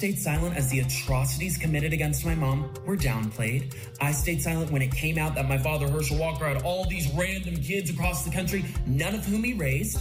[0.00, 3.62] stayed silent as the atrocities committed against my mom were downplayed.
[4.00, 7.06] I stayed silent when it came out that my father, Herschel Walker, had all these
[7.22, 9.98] random kids across the country, none of whom he raised.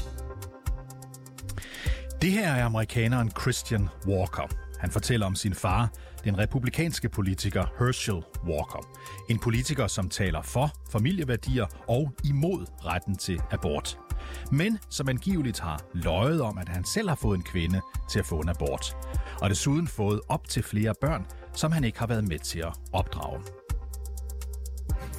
[2.21, 4.47] Det her er amerikaneren Christian Walker.
[4.79, 5.91] Han fortæller om sin far,
[6.23, 8.89] den republikanske politiker Herschel Walker.
[9.29, 14.08] En politiker, som taler for familieværdier og imod retten til abort.
[14.51, 18.25] Men som angiveligt har løjet om, at han selv har fået en kvinde til at
[18.25, 18.97] få en abort.
[19.42, 22.73] Og desuden fået op til flere børn, som han ikke har været med til at
[22.93, 23.39] opdrage.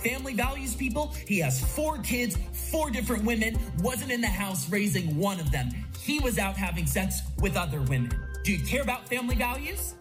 [0.08, 1.06] Family values people.
[1.28, 2.38] He has four kids,
[2.72, 3.56] four different women,
[3.88, 5.66] wasn't in the house raising one of them.
[6.08, 7.08] He was out having sex
[7.42, 8.12] with other women.
[8.46, 9.94] Do you care about family values?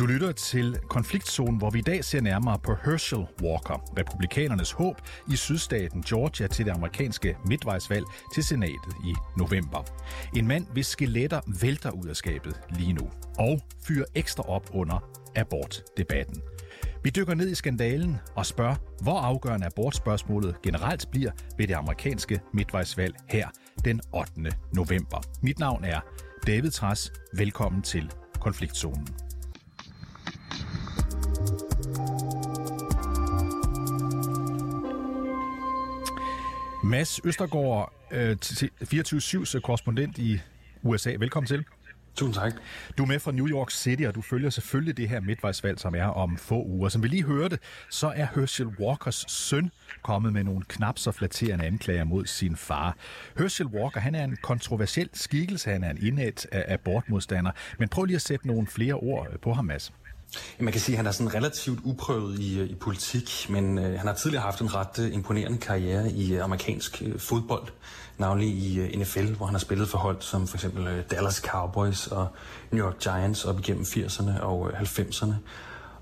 [0.00, 4.96] Du lytter til Konfliktzonen, hvor vi i dag ser nærmere på Herschel Walker, republikanernes håb
[5.32, 9.84] i sydstaten Georgia til det amerikanske midtvejsvalg til senatet i november.
[10.36, 14.98] En mand, hvis skeletter vælter ud af skabet lige nu, og fyrer ekstra op under
[15.36, 16.42] abortdebatten.
[17.04, 22.40] Vi dykker ned i skandalen og spørger, hvor afgørende abortspørgsmålet generelt bliver ved det amerikanske
[22.54, 23.48] midtvejsvalg her
[23.84, 24.32] den 8.
[24.72, 25.22] november.
[25.42, 26.00] Mit navn er
[26.46, 27.12] David Tras.
[27.36, 29.29] Velkommen til Konfliktzonen.
[36.82, 40.40] Mads Østergaard, 24-7's øh, korrespondent i
[40.82, 41.10] USA.
[41.18, 41.64] Velkommen til.
[42.14, 42.52] Tusind tak.
[42.98, 45.94] Du er med fra New York City, og du følger selvfølgelig det her midtvejsvalg, som
[45.94, 46.88] er om få uger.
[46.88, 47.58] Som vi lige hørte,
[47.90, 49.70] så er Herschel Walkers søn
[50.02, 52.96] kommet med nogle knap så flatterende anklager mod sin far.
[53.38, 57.50] Herschel Walker, han er en kontroversiel skikkelse, han er en indet abortmodstander.
[57.78, 59.92] Men prøv lige at sætte nogle flere ord på ham, Mads.
[60.58, 63.98] Man kan sige, at han er sådan relativt uprøvet i, øh, i politik, men øh,
[63.98, 67.68] han har tidligere haft en ret øh, imponerende karriere i øh, amerikansk øh, fodbold,
[68.18, 71.36] navnlig i øh, NFL, hvor han har spillet for hold som for eksempel øh, Dallas
[71.36, 72.28] Cowboys og
[72.70, 75.32] New York Giants op igennem 80'erne og øh, 90'erne.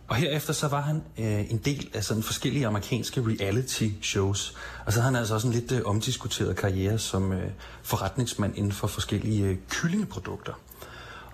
[0.08, 4.54] Og herefter så var han øh, en del af sådan forskellige amerikanske reality shows.
[4.86, 7.50] Og så havde han altså også en lidt øh, omdiskuteret karriere som øh,
[7.82, 10.52] forretningsmand inden for forskellige øh, kyllingeprodukter.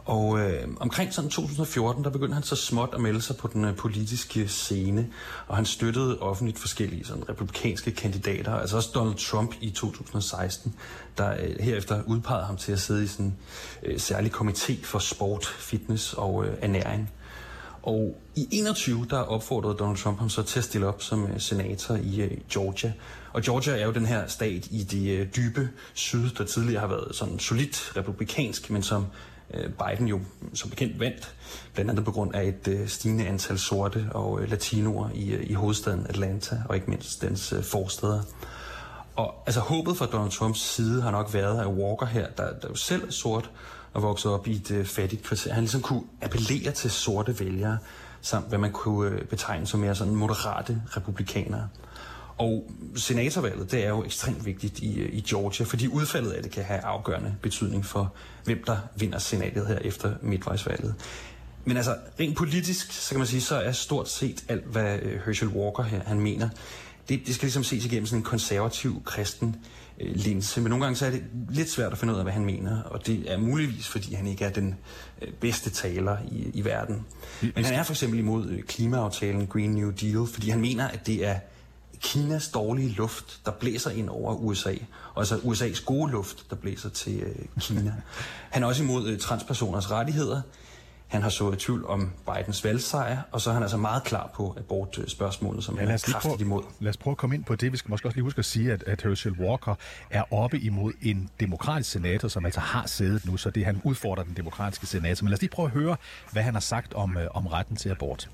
[0.05, 3.65] Og øh, omkring sådan 2014, der begyndte han så småt at melde sig på den
[3.65, 5.09] øh, politiske scene,
[5.47, 10.75] og han støttede offentligt forskellige sådan, republikanske kandidater, altså også Donald Trump i 2016,
[11.19, 13.37] der øh, herefter udpegede ham til at sidde i sådan en
[13.83, 17.11] øh, særlig komité for sport, fitness og øh, ernæring.
[17.83, 21.41] Og i 21, der opfordrede Donald Trump ham så til at stille op som øh,
[21.41, 22.93] senator i øh, Georgia.
[23.33, 26.89] Og Georgia er jo den her stat i det øh, dybe syd, der tidligere har
[26.89, 29.07] været sådan solidt republikansk, men som
[29.55, 30.21] Øh, Biden jo
[30.55, 31.35] som bekendt vandt,
[31.75, 35.53] blandt andet på grund af et øh, stigende antal sorte og øh, latinoer i, i
[35.53, 38.23] hovedstaden Atlanta, og ikke mindst dens forsteder.
[39.17, 42.69] Og altså håbet fra Donald Trumps side har nok været, at Walker her, der, der
[42.69, 43.51] jo selv er sort
[43.93, 47.79] og vokset op i et øh, fattigt kvarter, han ligesom kunne appellere til sorte vælgere,
[48.21, 51.69] samt hvad man kunne øh, betegne som mere sådan moderate republikanere.
[52.39, 56.53] Og senatorvalget, det er jo ekstremt vigtigt i, øh, i Georgia, fordi udfaldet af det
[56.53, 58.15] kan have afgørende betydning for,
[58.45, 60.95] hvem der vinder senatet her efter midtvejsvalget.
[61.65, 65.21] Men altså, rent politisk, så kan man sige, så er stort set alt, hvad øh,
[65.27, 66.49] Herschel Walker her, han mener,
[67.09, 69.57] det, det skal ligesom ses igennem sådan en konservativ, kristen
[70.01, 70.61] øh, linse.
[70.61, 72.83] Men nogle gange så er det lidt svært at finde ud af, hvad han mener,
[72.83, 74.77] og det er muligvis, fordi han ikke er den
[75.23, 77.07] øh, bedste taler i, i verden.
[77.43, 81.07] Men han er for eksempel imod øh, klimaaftalen Green New Deal, fordi han mener, at
[81.07, 81.39] det er
[82.05, 84.75] Kinas dårlige luft, der blæser ind over USA.
[85.15, 87.95] Og altså USA's gode luft, der blæser til øh, Kina.
[88.51, 90.41] Han er også imod øh, transpersoners rettigheder.
[91.07, 94.31] Han har så i tvivl om Bidens valgsejr, og så er han altså meget klar
[94.35, 96.63] på abortspørgsmålet, som ja, han er kraftigt imod.
[96.81, 97.73] Lad os prøve at komme ind på det.
[97.73, 99.75] Vi skal måske også lige huske at sige, at, at Herschel Walker
[100.11, 104.25] er oppe imod en demokratisk senator, som altså har siddet nu, så det han udfordrer
[104.25, 105.25] den demokratiske senator.
[105.25, 105.97] Men lad os lige prøve at høre,
[106.33, 108.29] hvad han har sagt om, øh, om retten til abort.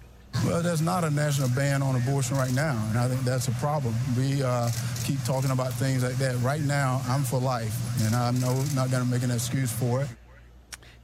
[0.46, 3.56] Well, there's not a national ban on abortion right now, and I think that's a
[3.66, 3.94] problem.
[4.16, 4.68] We uh,
[5.06, 6.34] keep talking about things like that.
[6.50, 10.00] Right now, I'm for life, and I'm no, not going to make an excuse for
[10.02, 10.08] it.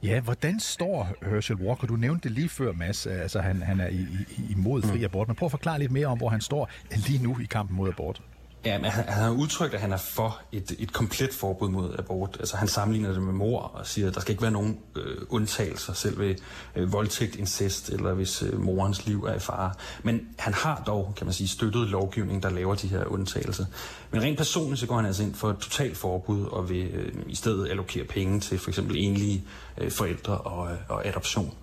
[0.03, 1.87] Ja, hvordan står Herschel Walker?
[1.87, 3.07] Du nævnte det lige før, Mads.
[3.07, 4.07] Altså, han, han er i,
[4.37, 5.27] i, imod fri abort.
[5.27, 7.89] Men prøv at forklare lidt mere om, hvor han står lige nu i kampen mod
[7.89, 8.21] abort.
[8.67, 11.95] Ja, men han, han har udtrykt, at han er for et, et komplet forbud mod
[11.99, 12.37] abort.
[12.39, 15.17] Altså han sammenligner det med mor og siger, at der skal ikke være nogen øh,
[15.29, 16.35] undtagelser, selv ved
[16.75, 19.71] øh, voldtægt, incest, eller hvis øh, morens liv er i fare.
[20.03, 23.65] Men han har dog, kan man sige, støttet lovgivning, der laver de her undtagelser.
[24.11, 27.13] Men rent personligt, så går han altså ind for et totalt forbud, og vil øh,
[27.27, 29.43] i stedet allokere penge til for eksempel enlige
[29.77, 31.53] øh, forældre og, øh, og adoption.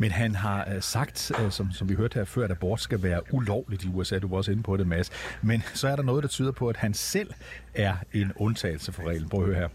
[0.00, 3.02] Men han har øh, sagt, øh, som, som vi hørte her før, at abort skal
[3.02, 4.18] være ulovligt i USA.
[4.18, 5.10] Du var også inde på det, Mads.
[5.42, 7.30] Men så er der noget, der tyder på, at han selv
[7.74, 9.28] er en undtagelse for reglen.
[9.28, 9.68] Prøv at høre her.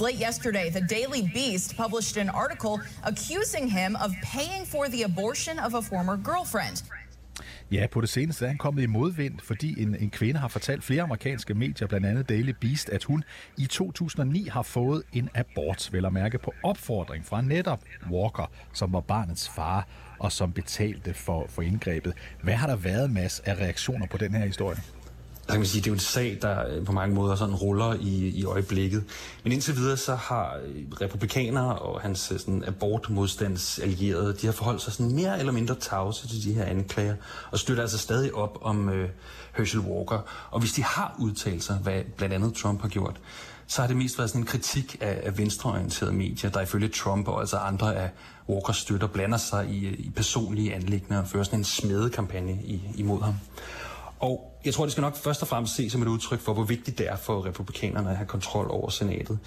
[0.00, 5.58] Late yesterday, the Daily Beast published an article accusing him of paying for the abortion
[5.58, 6.76] of a former girlfriend.
[7.72, 10.84] Ja, på det seneste er han kommet i modvind, fordi en, en kvinde har fortalt
[10.84, 13.24] flere amerikanske medier, blandt andet Daily Beast, at hun
[13.58, 17.80] i 2009 har fået en abort, vel at mærke på opfordring fra netop
[18.10, 19.88] Walker, som var barnets far
[20.18, 22.12] og som betalte for, for indgrebet.
[22.42, 24.76] Hvad har der været, Mads, af reaktioner på den her historie?
[25.46, 27.54] Der kan man sige, det er jo en sag, der øh, på mange måder sådan
[27.54, 29.04] ruller i, i øjeblikket.
[29.42, 34.82] Men indtil videre så har øh, republikanere og hans øh, sådan, abortmodstandsallierede, de har forholdt
[34.82, 37.14] sig sådan mere eller mindre tavse til de her anklager,
[37.50, 39.08] og støtter altså stadig op om øh,
[39.56, 40.18] Herschel Walker.
[40.50, 43.20] Og hvis de har udtalt sig, hvad blandt andet Trump har gjort,
[43.66, 47.28] så har det mest været sådan en kritik af, af venstreorienterede medier, der ifølge Trump
[47.28, 48.10] og altså andre af
[48.48, 53.22] Walkers støtter blander sig i, i personlige anlægner og fører sådan en smedekampagne i, imod
[53.22, 53.34] ham.
[54.18, 56.64] Og jeg tror, det skal nok først og fremmest ses som et udtryk for, hvor
[56.64, 59.38] vigtigt det er for republikanerne at have kontrol over senatet.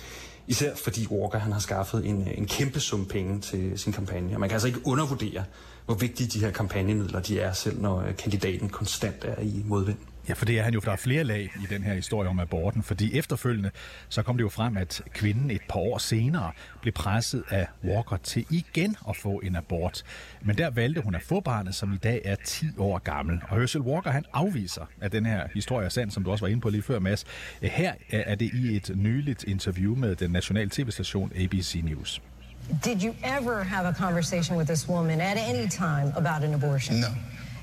[0.48, 4.36] Især fordi Walker han har skaffet en, en kæmpe sum penge til sin kampagne.
[4.36, 5.44] Og man kan altså ikke undervurdere,
[5.86, 9.98] hvor vigtige de her kampagnemidler de er, selv når øh, kandidaten konstant er i modvind.
[10.30, 12.40] Ja, for det er han jo, der er flere lag i den her historie om
[12.40, 13.72] aborten, fordi efterfølgende
[14.10, 16.52] så kom det jo frem, at kvinden et par år senere
[16.82, 20.04] blev presset af Walker til igen at få en abort.
[20.42, 23.42] Men der valgte hun at få barnet, som i dag er 10 år gammel.
[23.50, 26.50] Og Herschel Walker, han afviser, at den her historie er sand, som du også var
[26.50, 27.26] inde på lige før, Mads.
[27.62, 32.22] Her er det i et nyligt interview med den nationale tv-station ABC News.
[32.84, 37.00] Did you ever have a conversation with this woman at any time about an abortion?
[37.00, 37.08] No.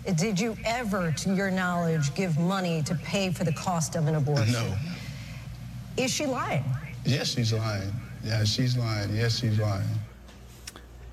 [0.07, 4.15] Did you ever, to your knowledge, give money to pay for the cost of an
[4.15, 4.53] abortion?
[4.53, 6.03] No.
[6.05, 6.65] Is she lying?
[7.07, 7.93] Yes, she's lying.
[8.27, 9.11] Yeah, she's lying.
[9.17, 10.01] Yes, she's lying.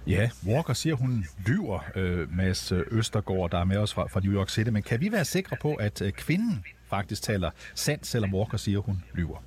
[0.08, 4.34] Ja, Walker siger, hun lyver, øh, Mads Østergaard, der er med os fra, fra New
[4.34, 4.70] York City.
[4.70, 8.80] Men kan vi være sikre på, at øh, kvinden faktisk taler sandt, selvom Walker siger,
[8.80, 9.44] hun lyver?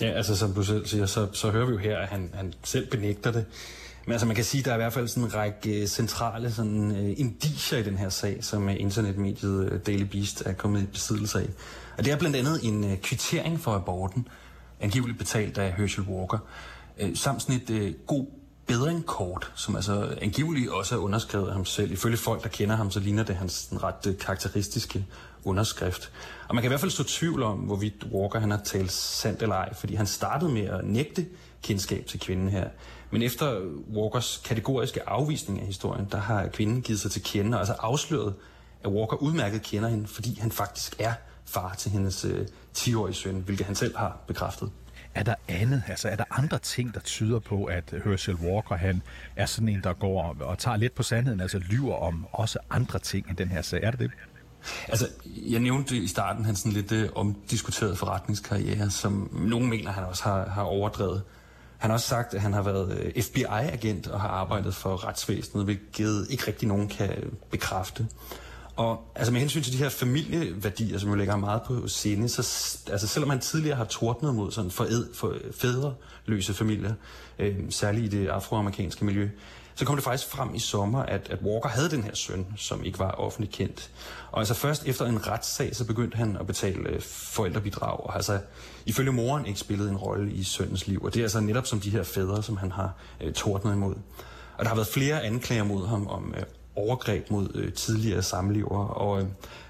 [0.00, 2.54] Ja, altså som du selv siger, så, så hører vi jo her, at han, han
[2.64, 3.46] selv benægter det.
[4.06, 5.86] Men altså man kan sige, at der er i hvert fald sådan en række øh,
[5.86, 10.82] centrale sådan, uh, indiger i den her sag, som uh, internetmediet Daily Beast er kommet
[10.82, 11.48] i besiddelse af.
[11.98, 14.28] Og det er blandt andet en uh, kvittering for aborten,
[14.80, 16.38] angiveligt betalt af Herschel Walker,
[17.02, 18.26] uh, samt sådan et uh, god
[18.66, 21.92] bedringkort, som altså angiveligt også er underskrevet af ham selv.
[21.92, 25.06] Ifølge folk, der kender ham, så ligner det hans ret uh, karakteristiske
[25.44, 26.12] underskrift.
[26.48, 29.42] Og man kan i hvert fald stå tvivl om, hvorvidt Walker han har talt sandt
[29.42, 31.26] eller ej, fordi han startede med at nægte
[31.62, 32.68] kendskab til kvinden her.
[33.14, 33.60] Men efter
[33.92, 38.34] Walkers kategoriske afvisning af historien, der har kvinden givet sig til kende og altså afsløret,
[38.84, 41.12] at Walker udmærket kender hende, fordi han faktisk er
[41.44, 42.46] far til hendes øh,
[42.78, 44.70] 10-årige søn, hvilket han selv har bekræftet.
[45.14, 49.02] Er der andet, altså er der andre ting, der tyder på, at Herschel Walker, han
[49.36, 52.98] er sådan en, der går og tager lidt på sandheden, altså lyver om også andre
[52.98, 53.82] ting end den her sag?
[53.82, 54.10] Er det det?
[54.88, 60.04] Altså, jeg nævnte i starten hans sådan lidt øh, omdiskuteret forretningskarriere, som nogen mener, han
[60.04, 61.22] også har, har overdrevet.
[61.84, 65.64] Han har også sagt, at han har været øh, FBI-agent og har arbejdet for retsvæsenet,
[65.64, 68.06] hvilket ikke rigtig nogen kan øh, bekræfte.
[68.76, 72.40] Og altså med hensyn til de her familieværdier, som jo lægger meget på scene, så
[72.90, 76.94] altså selvom han tidligere har tordnet mod sådan foræd, for fædreløse familier,
[77.38, 79.28] øh, særligt i det afroamerikanske miljø,
[79.74, 82.84] så kom det faktisk frem i sommer, at, at Walker havde den her søn, som
[82.84, 83.90] ikke var offentligt kendt.
[84.30, 88.40] Og altså først efter en retssag, så begyndte han at betale øh, forældrebidrag, og altså
[88.86, 91.02] ifølge moren ikke spillet en rolle i sønnens liv.
[91.04, 93.94] Og det er altså netop som de her fædre, som han har øh, tordnet imod.
[94.58, 96.42] Og der har været flere anklager mod ham om øh,
[96.76, 99.26] overgreb mod øh, tidligere samlever, og øh,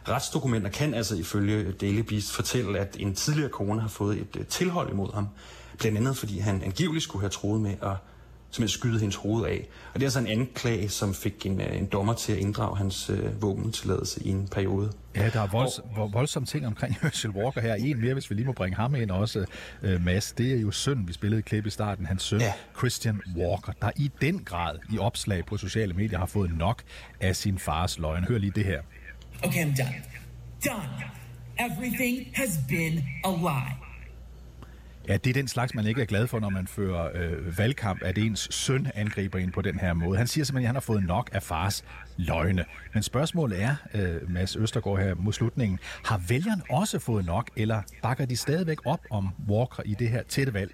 [0.08, 4.46] retsdokumenter kan altså ifølge Daily Beast fortælle, at en tidligere kone har fået et øh,
[4.46, 5.28] tilhold imod ham,
[5.78, 7.96] blandt andet fordi han angiveligt skulle have troet med at
[8.54, 9.68] simpelthen skyde hendes hoved af.
[9.94, 12.76] Og det er altså en anklage, som fik en, øh, en dommer til at inddrage
[12.76, 14.92] hans øh, våbentilladelse i en periode.
[15.16, 17.74] Ja, der er volds, og, voldsomme ting omkring Herschel Walker her.
[17.74, 19.44] En mere, hvis vi lige må bringe ham ind også,
[19.82, 20.32] øh, Mads.
[20.32, 22.06] Det er jo søn, vi spillede et klip i starten.
[22.06, 22.52] Hans søn, ja.
[22.78, 26.82] Christian Walker, der i den grad i opslag på sociale medier har fået nok
[27.20, 28.24] af sin fars løgn.
[28.24, 28.80] Hør lige det her.
[29.44, 30.02] Okay, I'm done.
[30.64, 31.04] Done.
[31.58, 33.83] Everything has been a lie.
[35.08, 38.02] Ja, det er den slags, man ikke er glad for, når man fører øh, valgkamp,
[38.02, 40.18] at ens søn angriber ind på den her måde.
[40.18, 41.84] Han siger simpelthen, at han har fået nok af fars
[42.16, 42.64] løgne.
[42.94, 47.82] Men spørgsmålet er, øh, Mads Østergaard her mod slutningen, har vælgerne også fået nok, eller
[48.02, 50.70] bakker de stadigvæk op om Walker i det her tætte valg?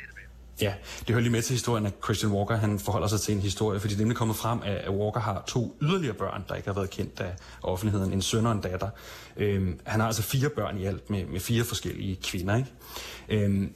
[0.60, 3.40] Ja, det hører lige med til historien, at Christian Walker han forholder sig til en
[3.40, 6.68] historie, fordi det er nemlig kommet frem, at Walker har to yderligere børn, der ikke
[6.68, 8.88] har været kendt af offentligheden, en søn og en datter.
[9.36, 12.56] Øhm, han har altså fire børn i alt med, med fire forskellige kvinder.
[12.56, 13.44] Ikke?
[13.44, 13.72] Øhm,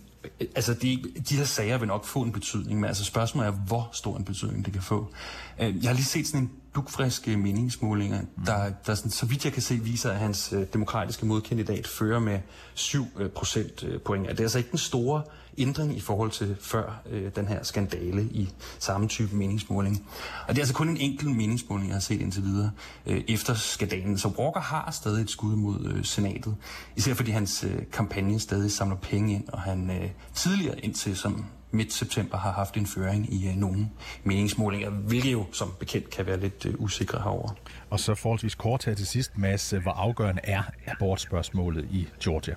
[0.55, 3.91] altså de, de her sager vil nok få en betydning, men altså spørgsmålet er, hvor
[3.93, 5.13] stor en betydning det kan få.
[5.61, 9.53] Øh, jeg har lige set sådan en dugfriske meningsmålinger, der, der sådan, så vidt jeg
[9.53, 12.41] kan se, viser, at hans øh, demokratiske modkandidat fører med
[12.75, 14.29] 7 øh, procent øh, point.
[14.29, 15.23] Det er altså ikke den store
[15.59, 20.07] ændring i forhold til før øh, den her skandale i samme type meningsmåling.
[20.49, 22.71] Og det er altså kun en enkelt meningsmåling, jeg har set indtil videre
[23.07, 24.19] øh, efter skandalen.
[24.19, 26.57] Så Walker har stadig et skud mod øh, senatet,
[26.97, 31.47] især fordi hans øh, kampagne stadig samler penge ind, og han øh, tidligere indtil som
[31.75, 33.89] midt september har haft en føring i øh, nogle
[34.25, 37.49] meningsmålinger, hvilket jo som bekendt kan være lidt øh, usikre herover.
[37.91, 42.55] Og så forholdsvis kort her til sidst, Mads, hvor afgørende er abortspørgsmålet i Georgia?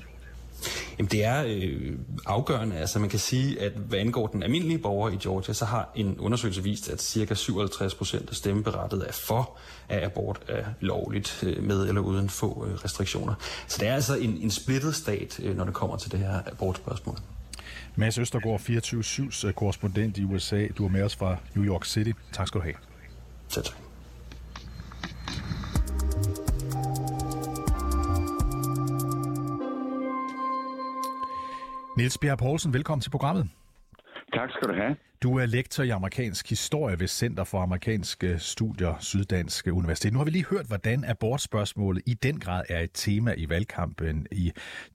[0.97, 1.93] Jamen det er øh,
[2.25, 2.77] afgørende.
[2.77, 6.19] Altså man kan sige, at hvad angår den almindelige borger i Georgia, så har en
[6.19, 7.33] undersøgelse vist, at ca.
[7.33, 9.57] 57 procent af stemmeberettet er for,
[9.89, 13.33] at abort er lovligt øh, med eller uden få øh, restriktioner.
[13.67, 16.41] Så det er altså en, en splittet stat, øh, når det kommer til det her
[16.45, 17.17] abortspørgsmål.
[17.99, 20.67] Mads Østergaard, 24-7's korrespondent i USA.
[20.77, 22.11] Du er med os fra New York City.
[22.31, 22.75] Tak skal du have.
[23.49, 23.65] Tak.
[31.97, 33.49] Niels Bjerg Poulsen, velkommen til programmet.
[34.37, 34.95] Tak skal du have.
[35.23, 40.13] Du er lektor i amerikansk historie ved Center for Amerikanske Studier Syddansk Universitet.
[40.13, 44.27] Nu har vi lige hørt, hvordan abortspørgsmålet i den grad er et tema i valgkampen
[44.31, 44.51] i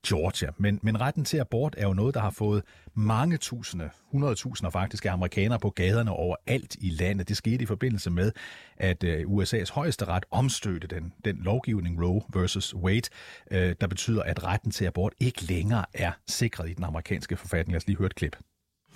[0.07, 0.51] Georgia.
[0.59, 2.63] Men, men retten til abort er jo noget, der har fået
[2.95, 7.29] mange tusinde, hundredtusinder faktisk af amerikanere på gaderne overalt i landet.
[7.29, 8.33] Det skete i forbindelse med,
[8.77, 13.09] at øh, USA's højeste ret omstødte den, den lovgivning Roe versus Wade,
[13.51, 17.73] øh, der betyder, at retten til abort ikke længere er sikret i den amerikanske forfatning.
[17.73, 18.37] Lad os lige høre et klip.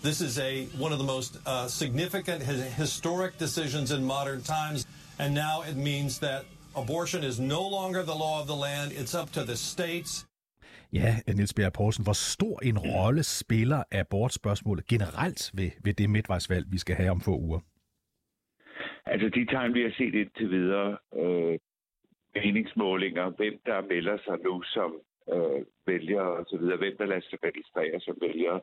[0.03, 2.43] This is a one of the most uh, significant
[2.83, 4.87] historic decisions in modern times,
[5.19, 6.45] and now it means that
[6.77, 8.93] abortion is no longer the law of the land.
[8.93, 10.27] It's up to the states.
[10.93, 16.67] Ja, Niels Bjerg Poulsen, hvor stor en rolle spiller abortspørgsmålet generelt ved, ved det midtvejsvalg,
[16.71, 17.61] vi skal have om få uger?
[19.07, 21.59] Altså de tegn, vi har set indtil videre, øh,
[22.35, 24.91] meningsmålinger, hvem der melder sig nu som
[25.35, 28.61] øh, vælger og så videre, hvem der lader sig registrere som vælger,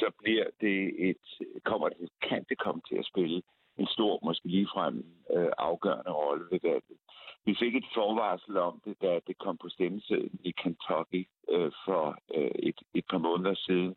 [0.00, 0.78] så bliver det
[1.08, 1.24] et,
[1.64, 3.42] kommer det, kan det komme til at spille
[3.78, 5.04] en stor, måske ligefrem
[5.36, 6.98] øh, afgørende rolle ved valget.
[7.44, 11.22] Vi fik et forvarsel om det, da det kom på stemmesedlen i Kentucky
[11.54, 12.04] øh, for
[12.34, 13.94] øh, et, et par måneder siden.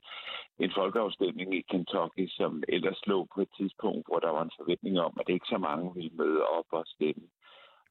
[0.60, 5.00] En folkeafstemning i Kentucky, som ellers lå på et tidspunkt, hvor der var en forventning
[5.00, 7.28] om, at ikke så mange ville møde op og stemme.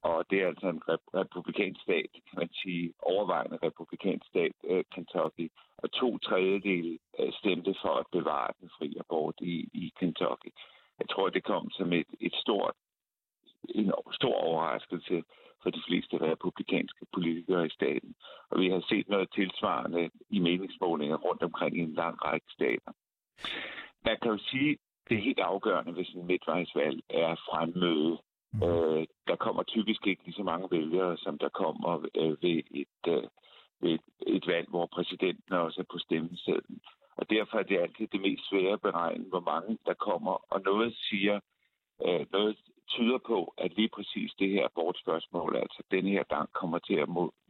[0.02, 4.84] Og det er altså en rep- republikansk stat, kan man sige, overvejende republikansk stat, øh,
[4.94, 5.50] Kentucky.
[5.78, 10.50] Og to tredjedel øh, stemte for at bevare den fri abort i, i Kentucky.
[10.98, 12.74] Jeg tror, det kom som et, et stort,
[13.68, 15.22] en stor overraskelse
[15.62, 18.14] for de fleste republikanske politikere i staten.
[18.50, 22.92] Og vi har set noget tilsvarende i meningsmålinger rundt omkring i en lang række stater.
[24.04, 24.78] Man kan jo sige, at
[25.08, 28.18] det helt afgørende ved sådan en midtvejsvalg er fremmøde
[28.52, 28.62] Mm.
[28.62, 32.98] Øh, der kommer typisk ikke lige så mange vælgere, som der kommer øh, ved, et,
[33.08, 33.24] øh,
[33.80, 36.80] ved et, et valg, hvor præsidenten også er på stemmesedlen.
[37.16, 40.52] Og derfor er det altid det mest svære at beregne, hvor mange der kommer.
[40.52, 41.40] Og noget siger,
[42.06, 42.56] øh, noget
[42.88, 47.08] tyder på, at lige præcis det her abortspørgsmål, altså den her gang, kommer til at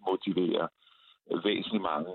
[0.09, 0.69] motivere
[1.31, 2.13] øh, væsentligt mange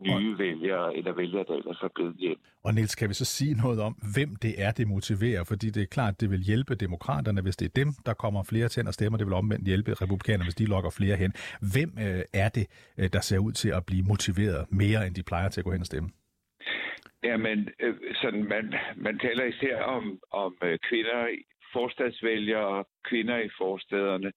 [0.00, 2.38] nye og, vælgere, eller vælgere, der ellers er blevet hjem.
[2.64, 5.44] Og Niels, kan vi så sige noget om, hvem det er, det motiverer?
[5.44, 8.68] Fordi det er klart, det vil hjælpe demokraterne, hvis det er dem, der kommer flere
[8.68, 11.32] til at stemme, det vil omvendt hjælpe republikanerne, hvis de lokker flere hen.
[11.72, 12.66] Hvem øh, er det,
[12.98, 15.72] øh, der ser ud til at blive motiveret mere, end de plejer til at gå
[15.72, 16.08] hen og stemme?
[17.24, 21.26] Jamen, øh, sådan, man, man taler især om, om øh, kvinder,
[21.72, 24.32] forstadsvælgere, kvinder i forstederne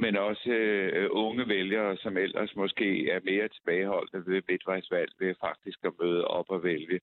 [0.00, 5.78] men også øh, unge vælgere, som ellers måske er mere tilbageholdte ved midtvejsvalg, ved faktisk
[5.84, 7.00] at møde op og vælge,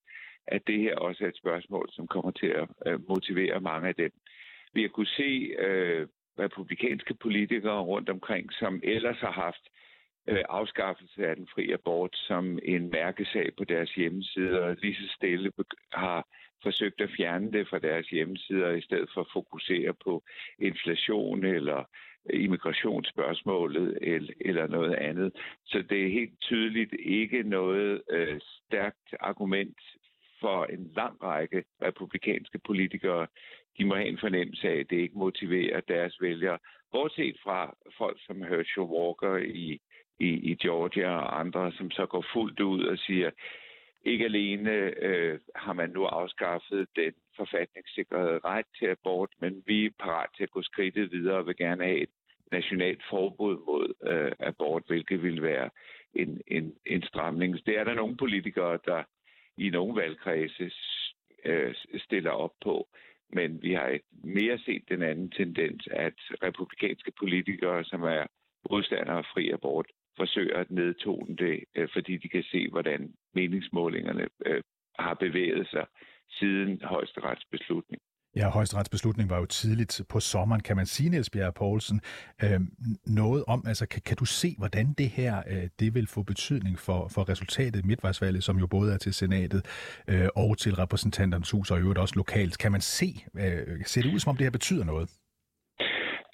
[0.48, 3.96] at det her også er et spørgsmål, som kommer til at øh, motivere mange af
[3.96, 4.12] dem.
[4.74, 6.08] Vi har kunne se øh,
[6.39, 9.63] republikanske politikere rundt omkring, som ellers har haft
[10.27, 15.13] øh, afskaffelse af den frie abort som en mærkesag på deres hjemmesider, og lige så
[15.16, 15.51] stille
[15.94, 16.27] har
[16.63, 20.24] forsøgt at fjerne det fra deres hjemmesider, i stedet for at fokusere på
[20.60, 21.84] inflation eller
[22.34, 23.98] immigrationsspørgsmålet
[24.41, 25.31] eller noget andet.
[25.65, 29.77] Så det er helt tydeligt ikke noget øh, stærkt argument
[30.39, 33.27] for en lang række republikanske politikere.
[33.77, 36.57] De må have en fornemmelse af, at det ikke motiverer deres vælgere.
[36.91, 39.79] Bortset fra folk som Herschel Walker i,
[40.19, 43.31] i, i Georgia og andre, som så går fuldt ud og siger,
[44.08, 44.72] ikke alene
[45.08, 50.44] øh, har man nu afskaffet den forfatningssikrede ret til abort, men vi er parat til
[50.44, 52.10] at gå skridtet videre og vil gerne have et
[52.52, 55.70] nationalt forbud mod øh, abort, hvilket vil være
[56.14, 57.66] en, en, en stramning.
[57.66, 59.04] Det er der nogle politikere, der
[59.58, 60.72] i nogle valgkredse
[61.46, 62.88] øh, stiller op på.
[63.30, 68.26] Men vi har mere set den anden tendens, at republikanske politikere, som er
[68.70, 69.88] modstandere af fri abort,
[70.18, 74.62] forsøger at nedtone det, øh, fordi de kan se, hvordan meningsmålingerne øh,
[75.00, 75.86] har bevæget sig
[76.30, 78.02] siden højesterets beslutning.
[78.36, 80.62] Ja, højesterets beslutning var jo tidligt på sommeren.
[80.62, 82.02] Kan man sige, Niels Bjerre Poulsen,
[82.44, 82.60] øh,
[83.06, 86.80] noget om, altså kan, kan du se, hvordan det her øh, det vil få betydning
[86.80, 89.66] for, for resultatet i midtvejsvalget, som jo både er til senatet
[90.08, 92.58] øh, og til repræsentanternes hus, og i øvrigt også lokalt.
[92.58, 95.10] Kan man se, øh, ser det ud som om det her betyder noget?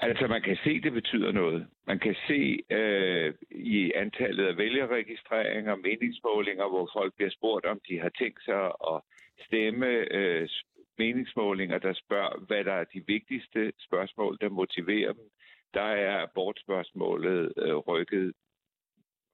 [0.03, 1.67] Altså, man kan se, det betyder noget.
[1.87, 7.99] Man kan se øh, i antallet af vælgerregistreringer, meningsmålinger, hvor folk bliver spurgt, om de
[7.99, 9.01] har tænkt sig at
[9.45, 10.49] stemme, øh,
[10.97, 15.29] meningsmålinger, der spørger, hvad der er de vigtigste spørgsmål, der motiverer dem.
[15.73, 18.33] Der er abortspørgsmålet øh, rykket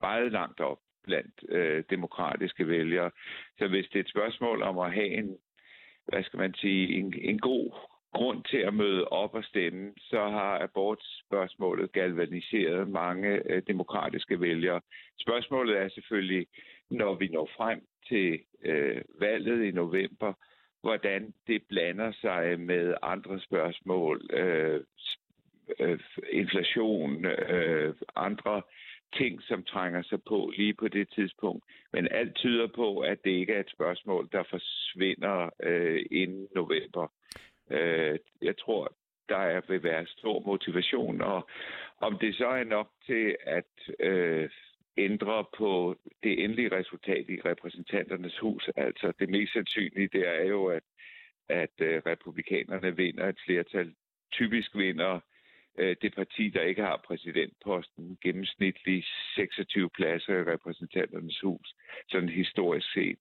[0.00, 3.10] meget langt op blandt øh, demokratiske vælgere.
[3.58, 5.38] Så hvis det er et spørgsmål om at have en,
[6.06, 7.70] hvad skal man sige, en, en god
[8.12, 14.80] grund til at møde op og stemme, så har abortspørgsmålet galvaniseret mange øh, demokratiske vælgere.
[15.20, 16.46] Spørgsmålet er selvfølgelig,
[16.90, 20.32] når vi når frem til øh, valget i november,
[20.80, 24.80] hvordan det blander sig med andre spørgsmål, øh,
[25.80, 26.00] øh,
[26.32, 28.62] inflation, øh, andre
[29.16, 31.64] ting, som trænger sig på lige på det tidspunkt.
[31.92, 37.12] Men alt tyder på, at det ikke er et spørgsmål, der forsvinder øh, inden november.
[37.70, 38.94] Øh, jeg tror,
[39.28, 41.48] der vil være stor motivation, og
[42.00, 44.50] om det så er nok til at øh,
[44.96, 48.70] ændre på det endelige resultat i repræsentanternes hus.
[48.76, 50.82] Altså det mest sandsynlige, det er jo, at,
[51.48, 53.94] at øh, republikanerne vinder et flertal.
[54.32, 55.20] Typisk vinder
[55.78, 61.74] øh, det parti, der ikke har præsidentposten, gennemsnitligt 26 pladser i repræsentanternes hus,
[62.08, 63.18] sådan historisk set.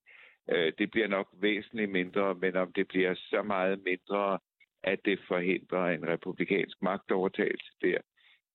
[0.52, 4.40] Øh, det bliver nok væsentligt mindre, men om det bliver så meget mindre,
[4.84, 7.98] at det forhindrer en republikansk magtovertagelse der,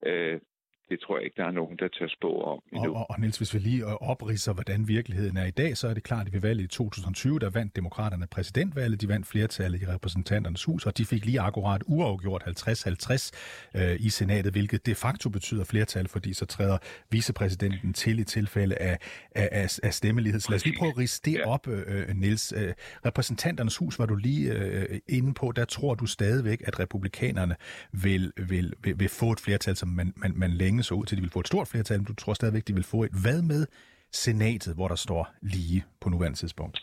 [0.07, 0.41] øh,
[0.89, 2.91] det tror jeg ikke, der er nogen, der tør spå om endnu.
[2.91, 5.95] Og, og, og Niels, hvis vi lige opridser, hvordan virkeligheden er i dag, så er
[5.95, 9.87] det klart, at ved valget i 2020, der vandt demokraterne præsidentvalget, de vandt flertallet i
[9.87, 13.31] repræsentanternes hus, og de fik lige akkurat uafgjort 50-50
[13.75, 16.79] øh, i senatet, hvilket de facto betyder flertal, fordi så træder
[17.11, 18.99] vicepræsidenten til i tilfælde af,
[19.35, 20.41] af, af, af stemmelighed.
[20.49, 21.49] Lad os lige prøve at rise det ja.
[21.49, 22.53] op, øh, Niels.
[22.57, 22.75] Øh,
[23.07, 27.57] repræsentanternes hus var du lige øh, inde på, der tror du stadigvæk, at republikanerne
[27.93, 31.15] vil, vil, vil, vil få et flertal, som man, man, man længe så ud til,
[31.15, 33.11] at de vil få et stort flertal, men du tror stadigvæk, de vil få et.
[33.25, 33.67] Hvad med
[34.13, 36.83] senatet, hvor der står lige på nuværende tidspunkt?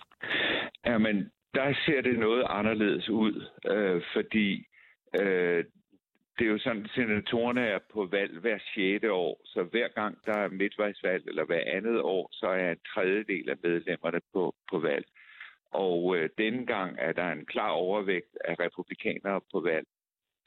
[0.86, 4.67] Jamen, der ser det noget anderledes ud, øh, fordi
[5.21, 5.65] øh,
[6.38, 9.04] det er jo sådan, at senatorerne er på valg hver 6.
[9.04, 13.49] år, så hver gang der er midtvejsvalg, eller hver andet år, så er en tredjedel
[13.49, 15.06] af medlemmerne på, på valg.
[15.71, 19.88] Og øh, denne gang er der en klar overvægt af republikanere på valg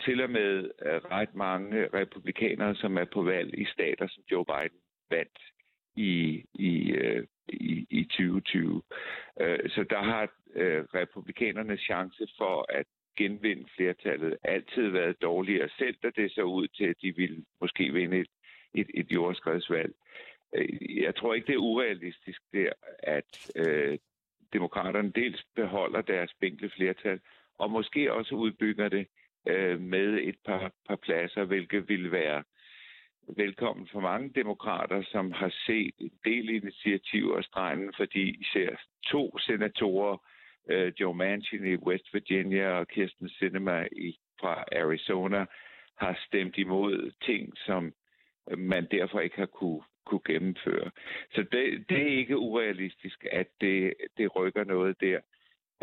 [0.05, 0.71] til og med
[1.11, 4.79] ret mange republikanere, som er på valg i stater, som Joe Biden
[5.11, 5.38] vandt
[5.97, 8.83] i, i, øh, i, i 2020.
[9.40, 12.87] Øh, så der har øh, republikanernes chance for at
[13.17, 17.93] genvinde flertallet altid været dårligere, selv da det så ud til, at de ville måske
[17.93, 18.31] vinde et,
[18.75, 19.95] et, et jordskredsvalg.
[20.55, 23.99] Øh, jeg tror ikke, det er urealistisk der, at øh,
[24.53, 27.21] demokraterne dels beholder deres spinkle flertal,
[27.59, 29.07] og måske også udbygger det
[29.46, 32.42] øh, med et par, par pladser, hvilket ville være
[33.37, 38.68] velkommen for mange demokrater, som har set en del initiativer af stregen, fordi især
[39.07, 40.16] to senatorer,
[40.70, 45.46] øh, Joe Manchin i West Virginia og Kirsten Sinema i, fra Arizona,
[45.98, 47.92] har stemt imod ting, som
[48.57, 50.90] man derfor ikke har kunne, kunne gennemføre.
[51.35, 55.20] Så det, det er ikke urealistisk, at det, det rykker noget der.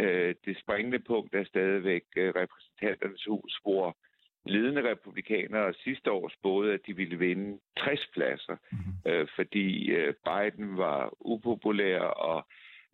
[0.01, 3.97] Øh, det springende punkt er stadigvæk øh, repræsentanternes hus, hvor
[4.45, 9.11] ledende republikanere sidste år spåede, at de ville vinde 60 pladser, mm-hmm.
[9.11, 12.47] øh, fordi øh, Biden var upopulær, og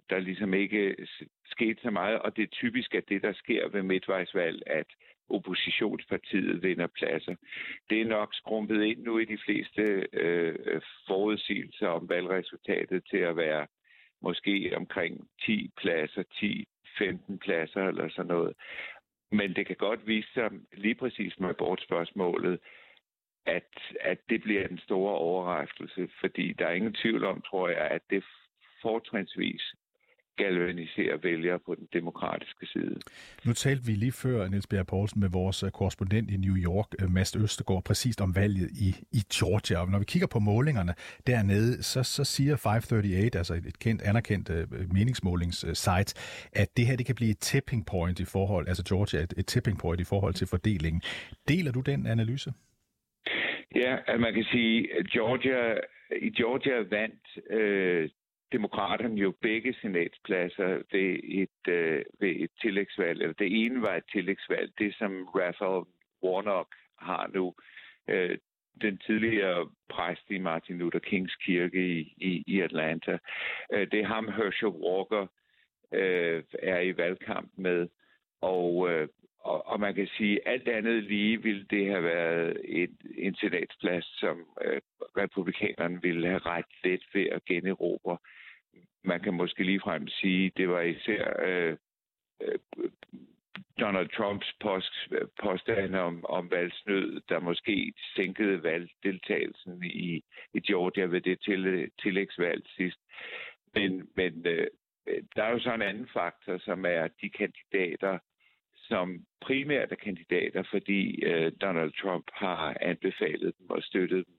[0.09, 0.95] der ligesom ikke
[1.45, 4.87] skete så meget, og det er typisk, at det, der sker ved midtvejsvalg, at
[5.29, 7.35] oppositionspartiet vinder pladser.
[7.89, 13.37] Det er nok skrumpet ind nu i de fleste øh, forudsigelser om valgresultatet til at
[13.37, 13.67] være
[14.21, 18.53] måske omkring 10 pladser, 10 15 pladser eller sådan noget.
[19.31, 22.59] Men det kan godt vise sig lige præcis med abortspørgsmålet,
[23.45, 27.87] at, at det bliver en store overraskelse, fordi der er ingen tvivl om, tror jeg,
[27.91, 28.23] at det
[28.81, 29.73] fortrinsvis
[30.37, 32.95] galvanisere vælgere på den demokratiske side.
[33.45, 36.89] Nu talte vi lige før, Niels Bjerg Poulsen, med vores øh, korrespondent i New York,
[37.01, 39.77] øh, Mads Østegård, præcist om valget i, i Georgia.
[39.81, 40.93] Og når vi kigger på målingerne
[41.27, 46.11] dernede, så, så siger 538, altså et kendt, anerkendt uh, meningsmålingssite,
[46.61, 49.45] at det her det kan blive et tipping point i forhold, altså Georgia, et, et
[49.45, 51.01] tipping point i forhold til fordelingen.
[51.47, 52.51] Deler du den analyse?
[53.75, 55.73] Ja, man kan sige, at Georgia,
[56.27, 58.09] i Georgia vandt øh,
[58.51, 63.21] demokraterne jo begge senatspladser ved et, øh, ved et tillægsvalg.
[63.21, 65.85] Eller det ene var et tillægsvalg, det som Raphael
[66.23, 67.53] Warnock har nu.
[68.07, 68.37] Øh,
[68.81, 73.17] den tidligere præst i Martin Luther Kings kirke i, i, i Atlanta.
[73.73, 75.27] Øh, det er ham, Herschel Walker,
[75.91, 77.87] øh, er i valgkamp med.
[78.41, 79.07] Og, øh,
[79.47, 84.19] og, og man kan sige, alt andet lige ville det have været et, en senatsplads,
[84.19, 84.81] som øh,
[85.17, 88.17] republikanerne ville have ret let ved at generobre.
[89.03, 91.77] Man kan måske ligefrem sige, det var især øh,
[92.41, 92.59] øh,
[93.79, 94.93] Donald Trumps post,
[95.41, 102.63] påstand om, om valgsnød, der måske sænkede valgdeltagelsen i, i Georgia ved det til, tillægsvalg
[102.75, 102.99] sidst.
[103.73, 104.67] Men, men øh,
[105.07, 108.19] øh der er jo så en anden faktor, som er de kandidater,
[108.87, 114.35] som primært er kandidater, fordi øh, Donald Trump har anbefalet dem og støttet dem.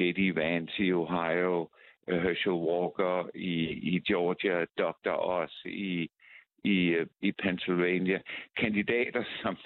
[0.00, 0.34] J.D.
[0.34, 1.68] Vance i Ohio,
[2.08, 3.54] øh, Herschel Walker i,
[3.94, 5.16] i Georgia, Dr.
[5.18, 6.10] Oz i,
[6.64, 8.20] i, øh, i Pennsylvania.
[8.56, 9.56] Kandidater, som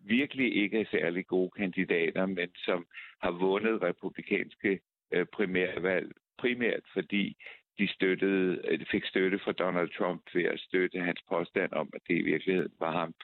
[0.00, 2.86] virkelig ikke er særlig gode kandidater, men som
[3.22, 4.80] har vundet republikanske
[5.12, 7.36] øh, primærvalg, primært fordi
[7.78, 12.00] de støttede, de fik støtte fra Donald Trump ved at støtte hans påstand om, at
[12.08, 13.14] det i virkeligheden var ham,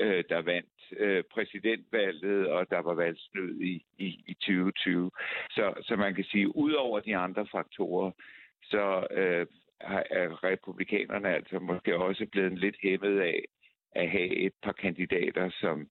[0.00, 5.10] øh, der vandt øh, præsidentvalget, og der var valgsnød i, i, i 2020.
[5.50, 8.10] Så, så man kan sige, ud over de andre faktorer,
[8.62, 9.46] så øh,
[10.10, 13.44] er republikanerne altså måske også blevet lidt hæmmet af
[13.94, 15.88] at have et par kandidater, som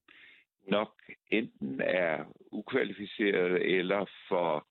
[0.67, 0.93] nok
[1.31, 4.67] enten er ukvalificerede eller for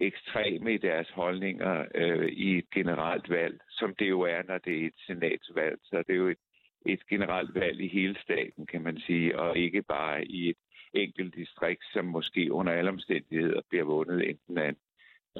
[0.00, 4.82] ekstreme i deres holdninger øh, i et generelt valg, som det jo er, når det
[4.82, 5.78] er et senatsvalg.
[5.84, 6.38] Så det er jo et
[6.86, 10.56] et generelt valg i hele staten, kan man sige, og ikke bare i et
[10.94, 14.76] enkelt distrikt, som måske under alle omstændigheder bliver vundet enten af en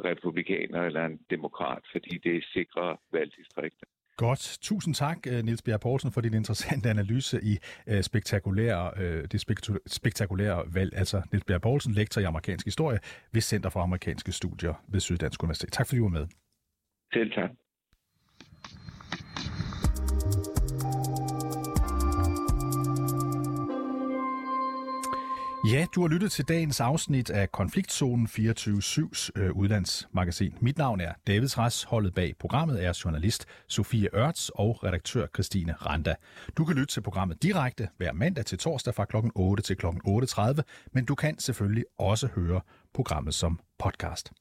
[0.05, 3.87] republikaner eller en demokrat, fordi det er sikre valgdistrikter.
[4.16, 4.59] Godt.
[4.62, 7.55] Tusind tak, øh, Niels Bjerg Poulsen, for din interessante analyse i
[7.90, 9.40] uh, spektakulære, uh, det
[9.87, 10.92] spektakulære valg.
[10.96, 12.98] Altså Niels Bjerg Poulsen, lektor i amerikansk historie
[13.33, 15.72] ved Center for Amerikanske Studier ved Syddansk Universitet.
[15.72, 16.26] Tak fordi du var med.
[17.12, 17.50] Selv tak.
[25.64, 30.55] Ja, du har lyttet til dagens afsnit af Konfliktzonen 24-7's øh, udlandsmagasin.
[30.61, 31.83] Mit navn er David Træs.
[31.83, 36.14] Holdet bag programmet er journalist Sofie Ørts og redaktør Christine Randa.
[36.57, 39.16] Du kan lytte til programmet direkte hver mandag til torsdag fra kl.
[39.35, 39.87] 8 til kl.
[39.87, 42.61] 8.30, men du kan selvfølgelig også høre
[42.94, 44.33] programmet som podcast.